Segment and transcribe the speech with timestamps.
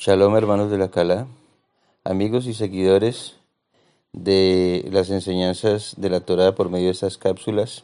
[0.00, 1.26] Shalom hermanos de la Cala,
[2.04, 3.34] amigos y seguidores
[4.12, 7.82] de las enseñanzas de la Torah por medio de estas cápsulas.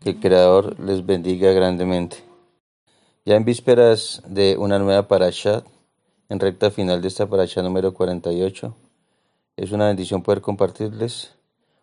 [0.00, 2.18] Que el Creador les bendiga grandemente.
[3.24, 5.64] Ya en vísperas de una nueva parashat,
[6.28, 8.76] en recta final de esta parashat número 48,
[9.56, 11.32] es una bendición poder compartirles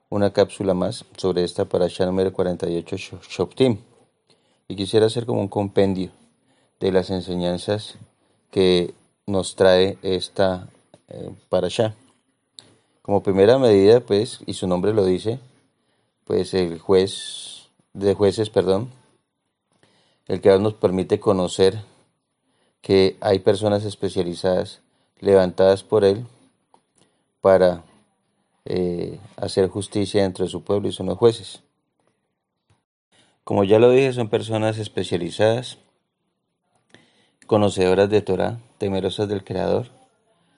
[0.09, 3.79] una cápsula más sobre esta parashat número 48 Shoptim.
[4.67, 6.11] Y quisiera hacer como un compendio
[6.79, 7.97] de las enseñanzas
[8.51, 8.93] que
[9.25, 10.67] nos trae esta
[11.09, 11.95] eh, para allá.
[13.01, 15.39] Como primera medida, pues, y su nombre lo dice,
[16.25, 18.89] pues el juez de jueces, perdón,
[20.27, 21.79] el que nos permite conocer
[22.81, 24.81] que hay personas especializadas
[25.19, 26.25] levantadas por él
[27.41, 27.83] para
[28.65, 31.61] eh, hacer justicia dentro de su pueblo y son los jueces.
[33.43, 35.77] Como ya lo dije, son personas especializadas
[37.47, 39.87] conocedoras de Torah, temerosas del Creador,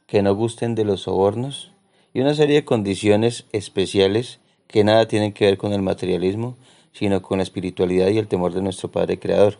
[0.07, 1.71] que no gusten de los sobornos
[2.13, 6.57] y una serie de condiciones especiales que nada tienen que ver con el materialismo,
[6.91, 9.60] sino con la espiritualidad y el temor de nuestro Padre Creador.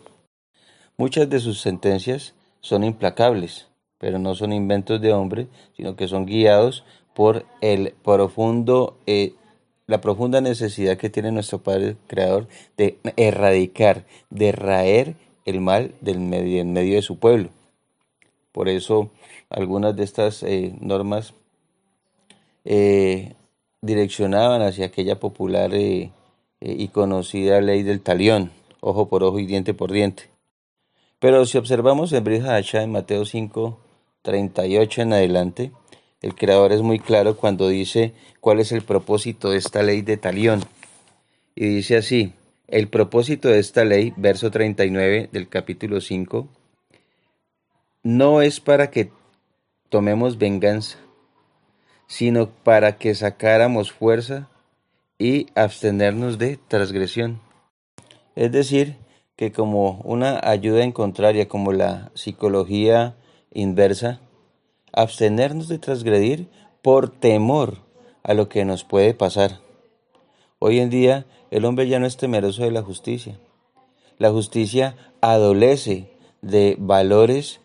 [0.98, 3.68] Muchas de sus sentencias son implacables,
[4.00, 9.34] pero no son inventos de hombre, sino que son guiados por el profundo, eh,
[9.86, 15.16] la profunda necesidad que tiene nuestro Padre Creador de erradicar, de raer
[15.50, 17.50] el mal del medio, en medio de su pueblo.
[18.52, 19.10] Por eso
[19.50, 21.34] algunas de estas eh, normas
[22.66, 23.34] eh,
[23.82, 26.12] direccionaban hacia aquella popular eh,
[26.62, 30.30] y conocida ley del talión, ojo por ojo y diente por diente.
[31.20, 33.78] Pero si observamos en Brija Hacha en Mateo 5,
[34.22, 35.72] 38 en adelante,
[36.22, 40.18] el creador es muy claro cuando dice cuál es el propósito de esta ley de
[40.18, 40.62] talión.
[41.56, 42.34] Y dice así,
[42.72, 46.48] el propósito de esta ley, verso 39 del capítulo 5,
[48.04, 49.12] no es para que
[49.90, 50.98] tomemos venganza,
[52.08, 54.50] sino para que sacáramos fuerza
[55.18, 57.42] y abstenernos de transgresión.
[58.36, 58.96] Es decir,
[59.36, 63.16] que como una ayuda en contraria, como la psicología
[63.52, 64.22] inversa,
[64.94, 66.48] abstenernos de transgredir
[66.82, 67.78] por temor
[68.24, 69.60] a lo que nos puede pasar.
[70.60, 73.40] Hoy en día el hombre ya no es temeroso de la justicia.
[74.18, 76.12] La justicia adolece
[76.42, 77.62] de valores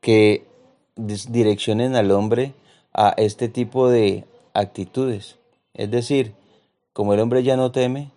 [0.00, 0.46] que
[0.96, 2.54] direccionen al hombre
[2.92, 4.24] a este tipo de
[4.54, 5.36] actitudes.
[5.74, 6.34] Es decir,
[6.92, 8.10] como el hombre ya no teme,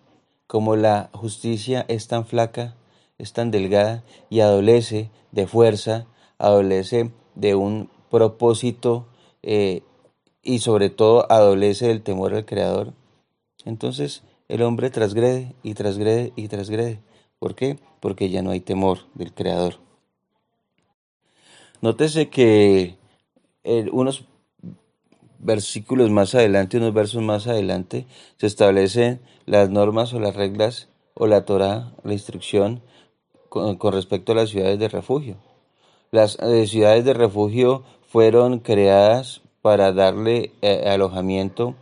[0.46, 2.74] como la justicia es tan flaca,
[3.18, 6.06] es tan delgada y adolece de fuerza,
[6.38, 9.06] adolece de un propósito
[9.42, 9.82] eh,
[10.42, 12.92] y sobre todo adolece del temor al Creador,
[13.64, 17.00] entonces el hombre trasgrede y trasgrede y trasgrede.
[17.38, 17.78] ¿Por qué?
[18.00, 19.76] Porque ya no hay temor del Creador.
[21.80, 22.98] Nótese que
[23.92, 24.26] unos
[25.38, 31.26] versículos más adelante, unos versos más adelante, se establecen las normas o las reglas o
[31.26, 32.82] la Torah, la instrucción
[33.48, 35.36] con, respecto a las ciudades de refugio.
[36.10, 41.74] Las eh, ciudades de refugio fueron creadas para darle eh, alojamiento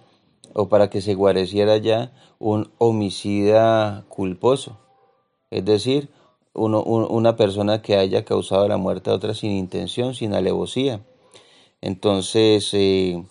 [0.55, 4.79] o para que se guareciera ya un homicida culposo,
[5.51, 6.09] es decir,
[6.53, 11.01] una persona que haya causado la muerte a otra sin intención, sin alevosía.
[11.81, 13.23] Entonces eh,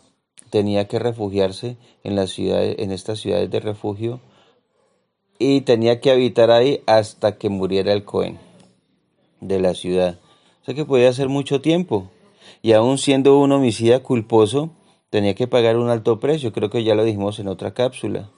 [0.50, 4.20] tenía que refugiarse en, las ciudades, en estas ciudades de refugio
[5.38, 8.40] y tenía que habitar ahí hasta que muriera el Cohen
[9.42, 10.20] de la ciudad.
[10.62, 12.10] O sea que podía ser mucho tiempo.
[12.62, 14.72] Y aún siendo un homicida culposo,
[15.10, 18.30] tenía que pagar un alto precio, creo que ya lo dijimos en otra cápsula.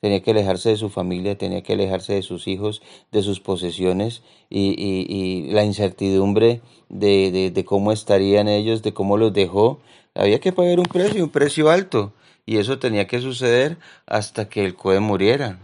[0.00, 2.80] Tenía que alejarse de su familia, tenía que alejarse de sus hijos,
[3.12, 9.34] de sus posesiones y, y, la incertidumbre de, de, cómo estarían ellos, de cómo los
[9.34, 9.80] dejó.
[10.14, 12.14] Había que pagar un precio, un precio alto.
[12.46, 13.76] Y eso tenía que suceder
[14.06, 15.58] hasta que el Cohen muriera.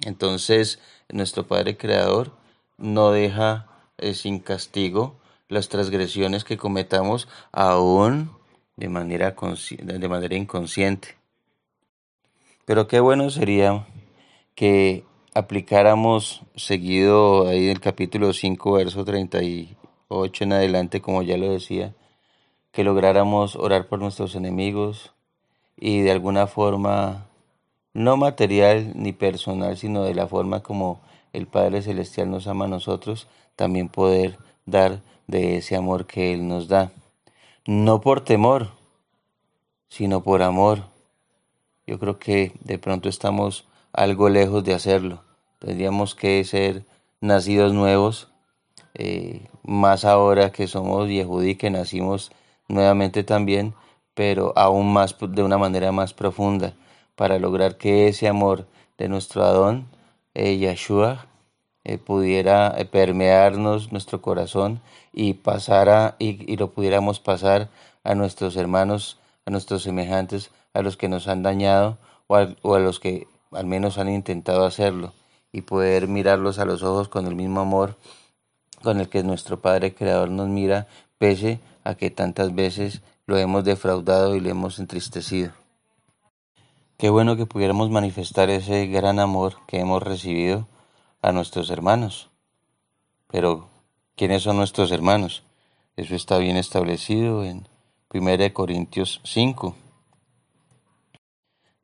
[0.00, 0.78] Entonces,
[1.10, 2.32] nuestro Padre Creador
[2.78, 3.66] no deja
[3.98, 5.16] eh, sin castigo
[5.48, 8.37] las transgresiones que cometamos aún
[8.78, 9.34] de manera,
[9.82, 11.16] de manera inconsciente.
[12.64, 13.86] Pero qué bueno sería
[14.54, 15.04] que
[15.34, 21.94] aplicáramos seguido ahí del capítulo 5, verso 38 en adelante, como ya lo decía,
[22.70, 25.12] que lográramos orar por nuestros enemigos
[25.76, 27.26] y de alguna forma,
[27.94, 31.00] no material ni personal, sino de la forma como
[31.32, 33.26] el Padre Celestial nos ama a nosotros,
[33.56, 36.92] también poder dar de ese amor que Él nos da
[37.68, 38.68] no por temor,
[39.90, 40.84] sino por amor.
[41.86, 45.22] Yo creo que de pronto estamos algo lejos de hacerlo.
[45.58, 46.86] Tendríamos que ser
[47.20, 48.28] nacidos nuevos
[48.94, 52.32] eh, más ahora que somos Yehudí, que nacimos
[52.68, 53.74] nuevamente también,
[54.14, 56.72] pero aún más de una manera más profunda,
[57.16, 58.66] para lograr que ese amor
[58.96, 59.88] de nuestro Adón,
[60.32, 61.26] eh, Yeshua,
[61.88, 64.80] eh, pudiera eh, permearnos nuestro corazón
[65.12, 67.70] y pasara y, lo pudiéramos pasar
[68.04, 73.00] a nuestros hermanos, a nuestros semejantes, a los que nos han dañado o a los
[73.00, 75.14] que al menos han intentado hacerlo
[75.50, 77.96] y poder mirarlos a los ojos con el mismo amor
[78.82, 80.86] con el que nuestro Padre Creador nos mira,
[81.18, 85.52] pese a que tantas veces lo hemos defraudado y le hemos entristecido.
[86.96, 90.66] Qué bueno que pudiéramos manifestar ese gran amor que hemos recibido
[91.22, 92.30] a nuestros hermanos.
[93.28, 93.68] Pero,
[94.16, 95.42] ¿quiénes son nuestros hermanos?
[95.96, 97.66] Eso está bien establecido en
[98.12, 99.74] 1 Corintios 5,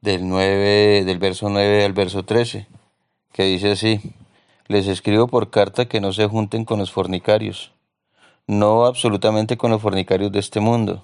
[0.00, 2.66] del, 9, del verso 9 al verso 13,
[3.32, 4.00] que dice así,
[4.68, 7.74] les escribo por carta que no se junten con los fornicarios
[8.46, 11.02] no absolutamente con los fornicarios de este mundo.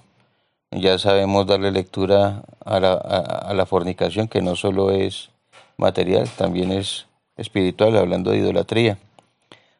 [0.71, 5.31] Ya sabemos darle lectura a la, a, la fornicación, que no solo es
[5.77, 7.07] material, también es
[7.37, 8.97] espiritual, hablando de idolatría.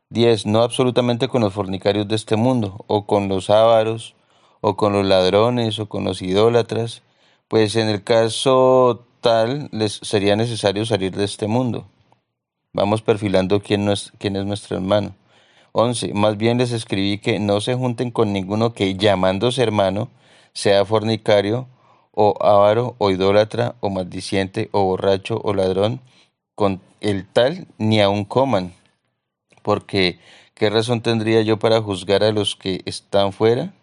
[0.09, 0.45] 10.
[0.45, 4.15] No absolutamente con los fornicarios de este mundo, o con los ávaros,
[4.61, 7.01] o con los ladrones, o con los idólatras,
[7.47, 11.85] pues en el caso tal les sería necesario salir de este mundo.
[12.73, 15.15] Vamos perfilando quién, quién es nuestro hermano.
[15.73, 16.13] 11.
[16.13, 20.09] Más bien les escribí que no se junten con ninguno que llamándose hermano
[20.53, 21.67] sea fornicario
[22.11, 26.01] o avaro o idólatra o maldiciente o borracho o ladrón,
[27.01, 28.73] el tal ni aun coman.
[29.61, 30.19] Porque,
[30.53, 33.73] ¿qué razón tendría yo para juzgar a los que están fuera?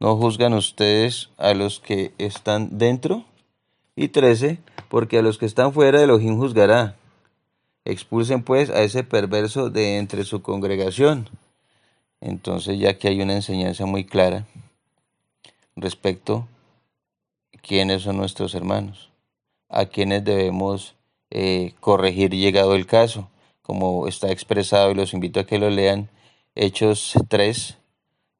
[0.00, 3.24] ¿No juzgan ustedes a los que están dentro?
[3.96, 4.58] Y 13.
[4.88, 6.96] Porque a los que están fuera Elohim juzgará.
[7.84, 11.28] Expulsen pues a ese perverso de entre su congregación.
[12.20, 14.46] Entonces ya que hay una enseñanza muy clara
[15.76, 16.48] respecto
[17.54, 19.10] a quiénes son nuestros hermanos,
[19.68, 20.94] a quienes debemos
[21.30, 23.28] eh, corregir llegado el caso,
[23.62, 26.08] como está expresado y los invito a que lo lean,
[26.54, 27.78] Hechos 3,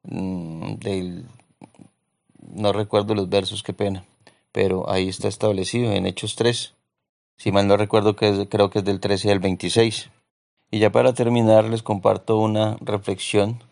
[0.03, 1.25] mm, del,
[2.41, 4.05] no recuerdo los versos, qué pena,
[4.51, 6.73] pero ahí está establecido en Hechos 3.
[7.37, 10.09] Si mal no recuerdo, que creo que es del 13 al 26.
[10.71, 13.63] Y ya para terminar, les comparto una reflexión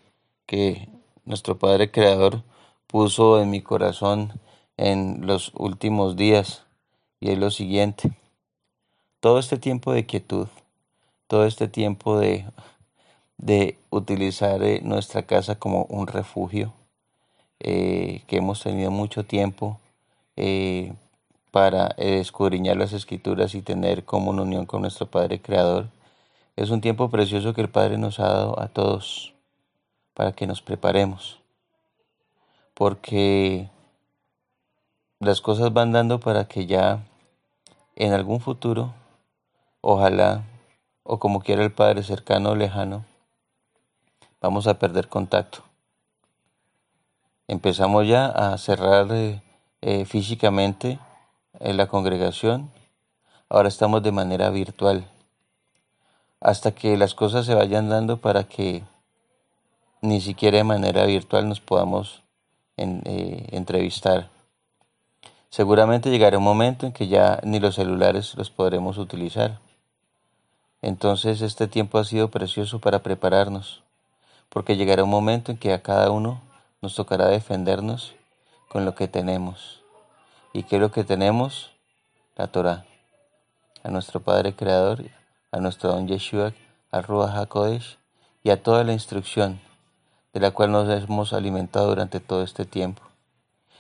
[0.46, 0.88] que
[1.26, 2.44] nuestro Padre Creador
[2.88, 4.40] puso en mi corazón
[4.78, 6.66] en los últimos días.
[7.20, 8.12] Y es lo siguiente.
[9.20, 10.48] Todo este tiempo de quietud,
[11.28, 12.46] todo este tiempo de,
[13.38, 16.74] de utilizar eh, nuestra casa como un refugio,
[17.60, 19.80] eh, que hemos tenido mucho tiempo
[20.36, 20.94] eh,
[21.50, 25.88] para escudriñar las escrituras y tener como una unión con nuestro Padre Creador.
[26.56, 29.34] Es un tiempo precioso que el Padre nos ha dado a todos
[30.14, 31.40] para que nos preparemos.
[32.76, 33.70] Porque
[35.20, 37.04] las cosas van dando para que ya
[37.96, 38.94] en algún futuro,
[39.90, 40.44] ojalá,
[41.04, 43.06] o como quiera el Padre cercano o lejano,
[44.42, 45.60] vamos a perder contacto.
[47.48, 49.42] Empezamos ya a cerrar eh,
[49.80, 51.00] eh, físicamente
[51.62, 52.70] en la congregación,
[53.48, 55.08] ahora estamos de manera virtual,
[56.42, 58.84] hasta que las cosas se vayan dando para que
[60.02, 62.24] ni siquiera de manera virtual nos podamos
[62.76, 64.28] eh, entrevistar.
[65.50, 69.66] Seguramente llegará un momento en que ya ni los celulares los podremos utilizar.
[70.82, 73.84] Entonces este tiempo ha sido precioso para prepararnos,
[74.50, 76.42] porque llegará un momento en que a cada uno
[76.82, 78.14] nos tocará defendernos
[78.70, 79.82] con lo que tenemos.
[80.54, 81.72] ¿Y qué es lo que tenemos?
[82.36, 82.86] La Torah.
[83.84, 85.06] A nuestro Padre Creador,
[85.52, 86.54] a nuestro Don Yeshua,
[86.92, 87.98] a Ruach HaKodesh
[88.44, 89.60] y a toda la instrucción
[90.34, 93.02] de la cual nos hemos alimentado durante todo este tiempo.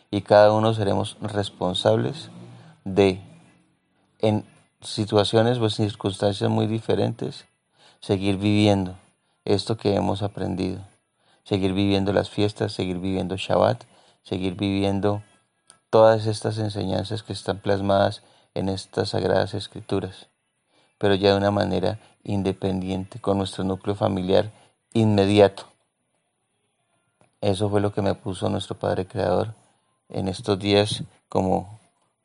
[0.09, 2.29] Y cada uno seremos responsables
[2.83, 3.21] de,
[4.19, 4.45] en
[4.81, 7.45] situaciones o circunstancias muy diferentes,
[7.99, 8.95] seguir viviendo
[9.45, 10.81] esto que hemos aprendido.
[11.43, 13.83] Seguir viviendo las fiestas, seguir viviendo Shabbat,
[14.21, 15.23] seguir viviendo
[15.89, 18.21] todas estas enseñanzas que están plasmadas
[18.53, 20.27] en estas sagradas escrituras,
[20.97, 24.51] pero ya de una manera independiente, con nuestro núcleo familiar
[24.93, 25.67] inmediato.
[27.39, 29.53] Eso fue lo que me puso nuestro Padre Creador
[30.09, 31.79] en estos días como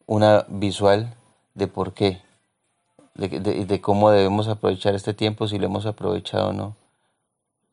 [0.07, 1.15] una visual
[1.55, 2.21] de por qué,
[3.15, 6.77] de, de, cómo debemos aprovechar este tiempo, si lo hemos aprovechado o no.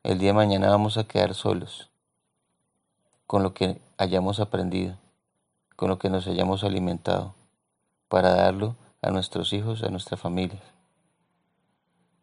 [0.03, 1.89] El día de mañana vamos a quedar solos
[3.27, 4.97] con lo que hayamos aprendido
[5.79, 7.35] con lo que nos hayamos alimentado,
[8.09, 10.59] para darlo a nuestros hijos, a nuestra familia.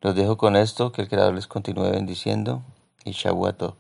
[0.03, 2.61] Los dejo con esto, que el Creador les continúe bendiciendo
[3.03, 3.75] y Shavuot